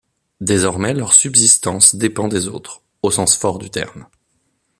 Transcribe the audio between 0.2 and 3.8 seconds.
Désormais, leur subsistance dépend des autres- au sens fort du